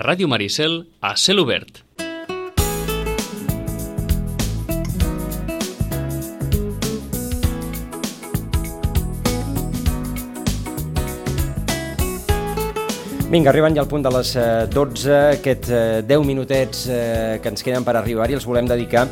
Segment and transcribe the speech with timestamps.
[0.00, 1.82] Ràdio Maricel a cel obert.
[13.30, 14.32] Vinga, arribant ja al punt de les
[14.72, 15.68] 12, aquests
[16.08, 19.04] 10 minutets eh, que ens queden per arribar-hi els volem dedicar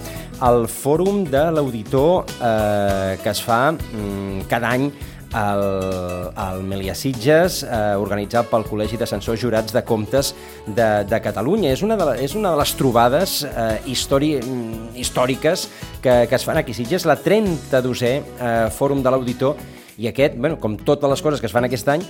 [0.48, 4.88] al fòrum de l'auditor eh, que es fa mm, cada any
[5.32, 10.32] al, al Melia Sitges, eh, organitzat pel Col·legi d'Ascensors Jurats de Comptes
[10.66, 11.72] de, de Catalunya.
[11.74, 15.68] És una de, la, és una de les trobades eh, histori, mm, històriques
[16.02, 19.58] que, que es fan aquí a Sitges, la 32è eh, fòrum de l'auditor.
[19.98, 22.04] I aquest, bueno, com totes les coses que es fan aquest any,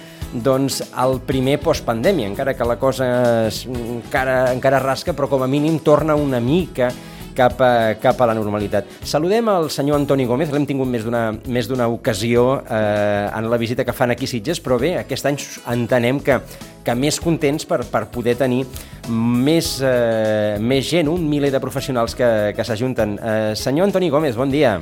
[0.45, 3.07] doncs el primer postpandèmia, encara que la cosa
[3.47, 6.91] es, encara, encara rasca, però com a mínim torna una mica
[7.39, 8.89] cap a, cap a la normalitat.
[9.07, 13.61] Saludem al senyor Antoni Gómez, l'hem tingut més d'una més d'una ocasió eh, en la
[13.61, 15.39] visita que fan aquí a Sitges, però bé, aquest any
[15.73, 16.41] entenem que,
[16.85, 18.65] que més contents per, per poder tenir
[19.09, 23.19] més, eh, més gent, un miler de professionals que, que s'ajunten.
[23.19, 24.79] Eh, senyor Antoni Gómez, bon dia.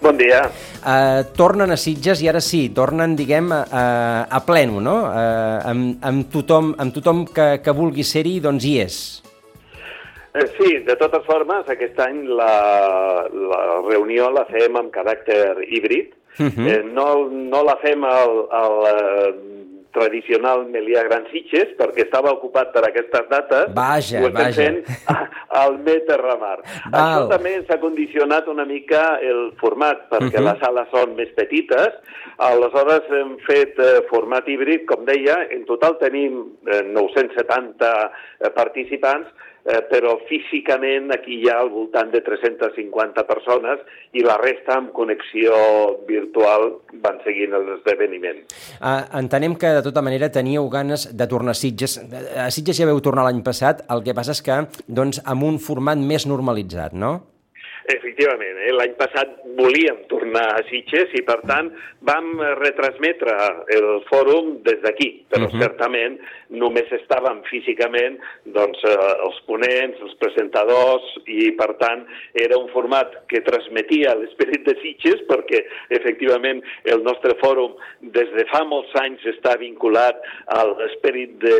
[0.00, 0.46] Bon dia.
[0.80, 4.96] Uh, tornen a Sitges i ara sí, tornen, diguem, uh, a pleno, no?
[5.08, 9.00] Uh, amb, amb tothom, amb tothom que, que vulgui ser-hi, doncs hi és.
[10.34, 16.12] Eh, sí, de totes formes, aquest any la, la reunió la fem amb caràcter híbrid.
[16.38, 16.68] Uh -huh.
[16.70, 18.74] eh, no, no la fem al, al
[19.92, 23.72] tradicional Melià Gran Sitges, perquè estava ocupat per aquestes dates.
[23.74, 24.54] Vaja, ho estem vaja.
[24.54, 24.84] fent
[25.62, 26.60] al Meterramar.
[26.92, 30.46] Això també ens ha condicionat una mica el format, perquè uh Mhm.
[30.46, 30.52] -huh.
[30.52, 31.90] les sales són més petites.
[32.38, 39.26] Aleshores hem fet eh, format híbrid, com deia, en total tenim eh, 970 eh, participants,
[39.70, 44.92] eh, però físicament aquí hi ha al voltant de 350 persones i la resta amb
[44.96, 45.54] connexió
[46.08, 46.68] virtual
[47.04, 48.42] van seguint l'esdeveniment.
[48.80, 51.98] Uh, entenem que, de tota manera, teníeu ganes de tornar a Sitges.
[52.36, 55.60] A Sitges ja veu tornar l'any passat, el que passa és que, doncs, amb un
[55.62, 57.29] format més normalitzat, no?
[57.90, 58.72] Efectivament, eh?
[58.76, 61.70] l'any passat volíem tornar a Sitges i, per tant,
[62.06, 62.28] vam
[62.60, 63.34] retransmetre
[63.76, 65.54] el fòrum des d'aquí, però uh Mhm.
[65.56, 65.62] -huh.
[65.62, 66.18] certament
[66.50, 73.26] només estàvem físicament doncs, eh, els ponents, els presentadors, i, per tant, era un format
[73.28, 79.20] que transmetia l'esperit de Sitges, perquè, efectivament, el nostre fòrum des de fa molts anys
[79.24, 81.58] està vinculat a l'esperit de,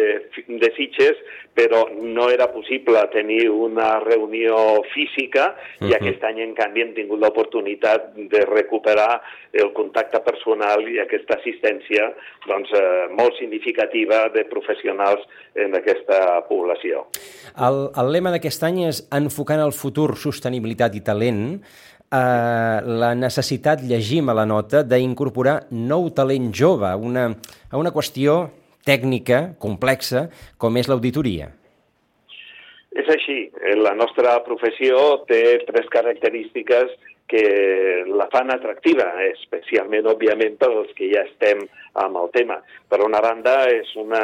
[0.49, 1.17] de Sitges,
[1.55, 5.93] però no era possible tenir una reunió física i Mhm.
[6.21, 9.21] Aquest any, en canvi, hem tingut l'oportunitat de recuperar
[9.53, 12.13] el contacte personal i aquesta assistència
[12.47, 15.23] doncs, eh, molt significativa de professionals
[15.55, 17.07] en aquesta població.
[17.57, 21.63] El, el lema d'aquest any és Enfocant el futur, sostenibilitat i talent,
[22.11, 22.19] eh,
[22.85, 27.31] la necessitat, llegim a la nota, d'incorporar nou talent jove a una,
[27.71, 28.51] a una qüestió
[28.85, 30.29] tècnica, complexa,
[30.59, 31.60] com és l'auditoria.
[32.99, 33.51] És així.
[33.63, 36.91] Eh, La nostra professió té tres característiques
[37.31, 41.63] que la fan atractiva, especialment, òbviament, per als que ja estem
[42.03, 42.59] amb el tema.
[42.91, 44.23] Per una banda, és una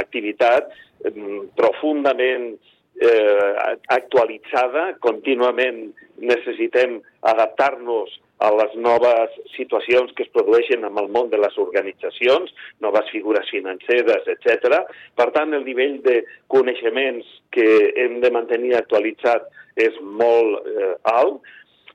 [0.00, 0.72] activitat
[1.10, 2.54] mm, profundament
[3.00, 5.88] eh, actualitzada, contínuament
[6.22, 8.12] necessitem adaptar-nos
[8.44, 12.52] a les noves situacions que es produeixen en el món de les organitzacions,
[12.84, 14.82] noves figures financeres, etc.
[15.16, 16.20] Per tant, el nivell de
[16.52, 17.68] coneixements que
[18.04, 19.46] hem de mantenir actualitzat
[19.80, 21.40] és molt eh, alt.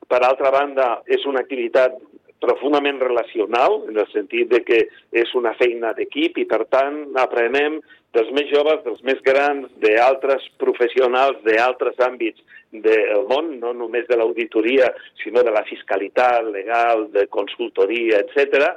[0.09, 1.99] Per altra banda, és una activitat
[2.39, 4.79] profundament relacional, en el sentit de que
[5.11, 7.79] és una feina d'equip i, per tant, aprenem
[8.15, 12.41] dels més joves, dels més grans, d'altres professionals d'altres àmbits
[12.71, 14.89] del món, no només de l'auditoria,
[15.23, 18.71] sinó de la fiscalitat legal, de consultoria, etc.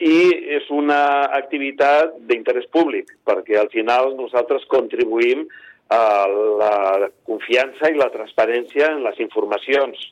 [0.00, 0.20] I
[0.60, 1.00] és una
[1.40, 5.48] activitat d'interès públic, perquè al final nosaltres contribuïm
[5.90, 10.10] a la confiança i la transparència en les informacions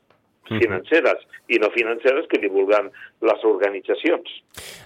[0.48, 2.90] financeres i no financeres que divulguen
[3.20, 4.34] les organitzacions.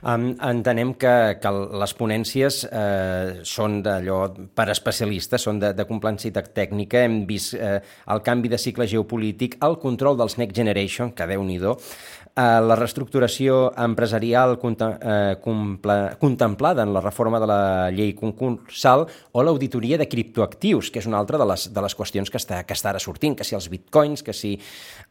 [0.02, 1.12] Um, entenem que,
[1.42, 4.22] que les ponències eh, són d'allò
[4.56, 7.04] per especialistes, són de, de complexitat tècnica.
[7.04, 7.78] Hem vist eh,
[8.12, 11.76] el canvi de cicle geopolític, el control dels Next Generation, que déu-n'hi-do,
[12.32, 19.42] eh, la reestructuració empresarial eh, comple, contemplada en la reforma de la llei concursal o
[19.42, 22.76] l'auditoria de criptoactius, que és una altra de les, de les qüestions que està, que
[22.76, 24.56] està ara sortint, que si els bitcoins, que si...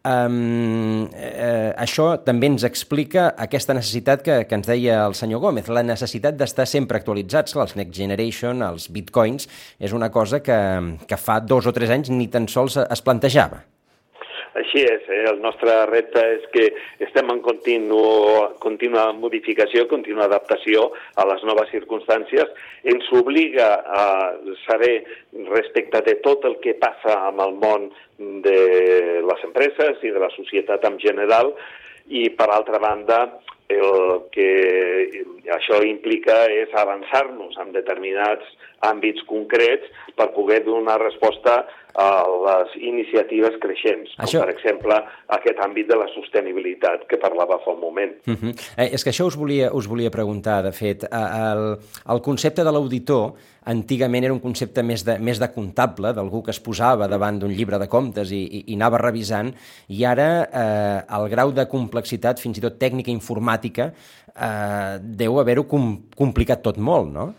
[0.01, 5.67] Um, eh, això també ens explica aquesta necessitat que, que ens deia el senyor Gómez,
[5.67, 9.49] la necessitat d'estar sempre actualitzats, els Next Generation, els bitcoins,
[9.79, 10.61] és una cosa que,
[11.07, 13.65] que fa dos o tres anys ni tan sols es plantejava.
[14.59, 15.21] Així és, eh?
[15.29, 16.65] el nostre repte és que
[17.05, 18.01] estem en continu,
[18.59, 22.51] contínua modificació, contínua adaptació a les noves circumstàncies.
[22.83, 24.05] Ens obliga a
[24.65, 25.05] saber
[25.53, 27.87] respecte de tot el que passa amb el món
[28.43, 28.57] de
[29.23, 31.55] les empreses i de la societat en general
[32.07, 33.23] i, per altra banda,
[33.71, 35.23] el que
[35.57, 38.47] això implica és avançar-nos en determinats
[38.87, 39.87] àmbits concrets
[40.17, 41.61] per poder donar resposta
[41.99, 44.41] a les iniciatives creixents, com això...
[44.45, 44.95] per exemple
[45.35, 48.13] aquest àmbit de la sostenibilitat que parlava fa un moment.
[48.25, 48.53] Uh -huh.
[48.77, 51.03] eh, és que això us volia, us volia preguntar, de fet.
[51.11, 51.77] El,
[52.09, 53.33] el concepte de l'auditor
[53.65, 57.51] antigament era un concepte més de, més de comptable, d'algú que es posava davant d'un
[57.51, 59.53] llibre de comptes i, i, i anava revisant,
[59.89, 63.91] i ara eh, el grau de complexitat, fins i tot tècnica informàtica,
[64.35, 67.31] eh, deu haver-ho com, complicat tot molt, no?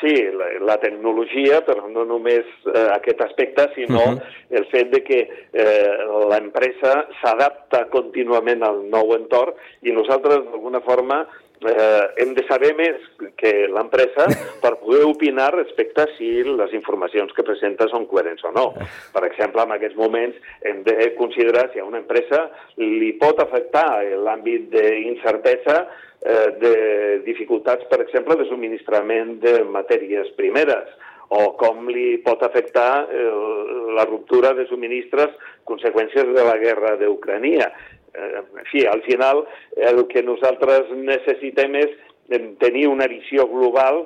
[0.00, 4.22] Sí, la, la tecnologia, però no només eh, aquest aspecte, sinó uh -huh.
[4.50, 5.20] el fet de que
[5.52, 5.96] eh,
[6.30, 9.52] l'empresa s'adapta contínuament al nou entorn
[9.82, 11.26] i nosaltres, d'alguna forma,
[11.66, 13.02] eh, hem de saber més
[13.40, 14.26] que l'empresa
[14.62, 18.66] per poder opinar respecte a si les informacions que presenta són coherents o no.
[19.14, 22.46] Per exemple, en aquests moments hem de considerar si a una empresa
[22.80, 23.86] li pot afectar
[24.24, 26.74] l'àmbit d'incertesa eh, de
[27.28, 30.90] dificultats, per exemple, de subministrament de matèries primeres
[31.30, 33.26] o com li pot afectar eh,
[33.94, 35.36] la ruptura de subministres
[35.68, 37.70] conseqüències de la guerra d'Ucrania.
[38.14, 39.44] Eh, en fi, al final
[39.76, 41.94] el que nosaltres necessitem és
[42.62, 44.04] tenir una visió global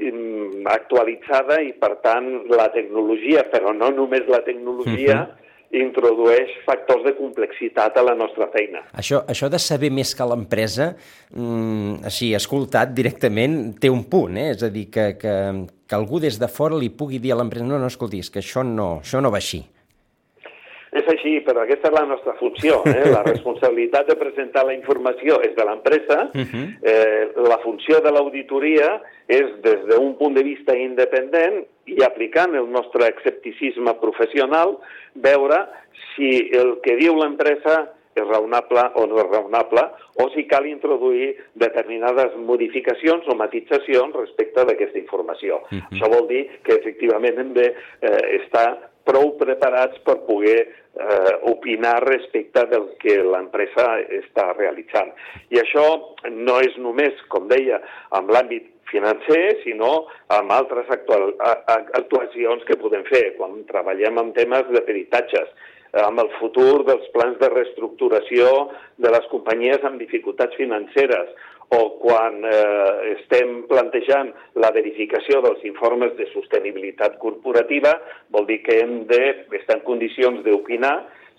[0.00, 5.44] mm, actualitzada i, per tant, la tecnologia, però no només la tecnologia, uh -huh
[5.74, 8.84] introdueix factors de complexitat a la nostra feina.
[8.94, 10.94] Això, això de saber més que l'empresa,
[11.34, 14.50] mm, així, escoltat directament, té un punt, eh?
[14.54, 15.34] és a dir, que, que,
[15.86, 18.62] que algú des de fora li pugui dir a l'empresa no, no, escolti, que això
[18.62, 19.64] no, això no va així.
[21.06, 22.80] És així, però aquesta és la nostra funció.
[22.90, 23.06] Eh?
[23.12, 26.18] La responsabilitat de presentar la informació és de l'empresa.
[26.34, 26.66] Uh -huh.
[26.82, 32.68] eh, la funció de l'auditoria és, des d'un punt de vista independent i aplicant el
[32.70, 34.78] nostre escepticisme professional,
[35.14, 35.66] veure
[36.14, 39.82] si el que diu l'empresa és raonable o no és raonable,
[40.22, 45.56] o si cal introduir determinades modificacions o matitzacions respecte d'aquesta informació.
[45.56, 45.88] Uh -huh.
[45.92, 47.66] Això vol dir que efectivament hem de
[48.00, 53.86] eh, estar prou preparats per poder eh, opinar respecte del que l'empresa
[54.20, 55.12] està realitzant.
[55.54, 55.86] I això
[56.32, 57.80] no és només, com deia,
[58.18, 61.32] amb l'àmbit financer, sinó amb altres actual,
[61.98, 65.50] actuacions que podem fer quan treballem amb temes de peritatges,
[66.04, 68.48] amb el futur dels plans de reestructuració
[69.02, 71.30] de les companyies amb dificultats financeres
[71.74, 74.32] o quan eh, estem plantejant
[74.62, 77.96] la verificació dels informes de sostenibilitat corporativa,
[78.30, 80.96] vol dir que hem d'estar en condicions d'opinar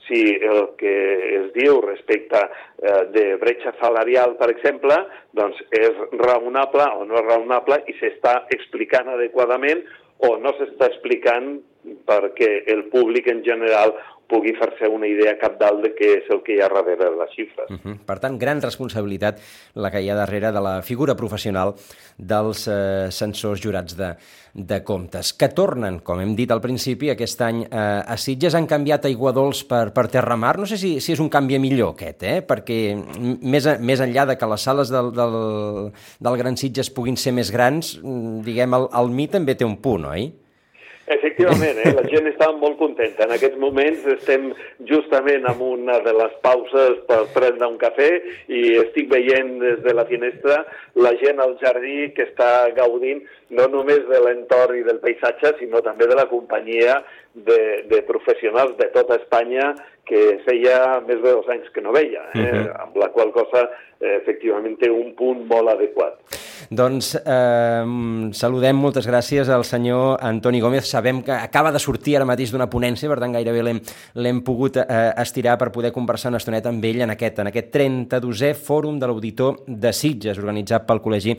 [0.07, 0.95] si el que
[1.39, 4.97] es diu respecte eh, de bretxa salarial, per exemple,
[5.35, 9.83] doncs és raonable o no és raonable i s'està explicant adequadament
[10.27, 11.57] o no s'està explicant
[12.07, 13.93] perquè el públic en general
[14.29, 17.31] pugui fer-se una idea capdalt de què és el que hi ha darrere de les
[17.35, 17.69] xifres.
[17.69, 17.97] Uh -huh.
[18.05, 19.39] Per tant, gran responsabilitat
[19.75, 21.73] la que hi ha darrere de la figura professional
[22.17, 24.15] dels eh, censors jurats de,
[24.53, 28.67] de comptes, que tornen, com hem dit al principi, aquest any eh, a Sitges han
[28.67, 30.57] canviat aigua dolç per, per terramar.
[30.57, 32.41] No sé si, si és un canvi millor aquest, eh?
[32.41, 32.97] perquè
[33.41, 37.33] més, a, més enllà de que les sales del, del, del Gran Sitges puguin ser
[37.33, 37.99] més grans,
[38.43, 40.31] diguem, el, el mi també té un punt, oi?
[41.07, 41.93] Efectivament, eh?
[41.95, 43.23] la gent està molt contenta.
[43.23, 44.49] En aquests moments estem
[44.89, 48.09] justament en una de les pauses per prendre un cafè
[48.51, 50.65] i estic veient des de la finestra
[50.99, 53.23] la gent al jardí que està gaudint
[53.55, 56.99] no només de l'entorn i del paisatge, sinó també de la companyia
[57.33, 59.71] de, de professionals de tota Espanya
[60.07, 62.43] que feia més de dos anys que no veia, eh?
[62.43, 62.81] uh -huh.
[62.83, 66.21] amb la qual cosa eh, efectivament un punt molt adequat.
[66.69, 67.83] Doncs eh,
[68.37, 70.87] saludem, moltes gràcies al senyor Antoni Gómez.
[70.87, 73.63] Sabem que acaba de sortir ara mateix d'una ponència, per tant gairebé
[74.15, 74.85] l'hem pogut eh,
[75.21, 79.09] estirar per poder conversar una estoneta amb ell en aquest, en aquest 32è Fòrum de
[79.09, 81.37] l'Auditor de Sitges, organitzat pel Col·legi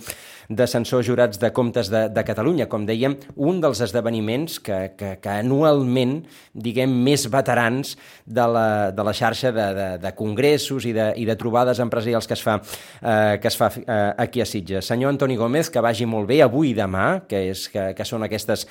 [0.49, 2.69] de Censors Jurats de Comptes de, de Catalunya.
[2.69, 6.23] Com dèiem, un dels esdeveniments que, que, que anualment,
[6.57, 11.09] diguem, més veterans de la la, de la xarxa de, de, de congressos i de,
[11.21, 12.59] i de trobades empresarials que es fa,
[13.03, 14.89] eh, que es fa eh, aquí a Sitges.
[14.89, 18.27] Senyor Antoni Gómez, que vagi molt bé avui i demà, que, és, que, que són
[18.27, 18.67] aquestes,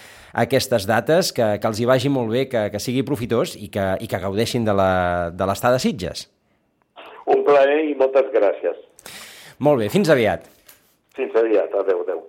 [0.45, 3.93] aquestes dates, que, que els hi vagi molt bé, que, que sigui profitós i que,
[4.01, 6.27] i que gaudeixin de l'estat de, de Sitges.
[7.27, 8.79] Un plaer i moltes gràcies.
[9.63, 10.47] Molt bé, fins aviat.
[11.17, 12.25] Fins aviat, adeu, adeu.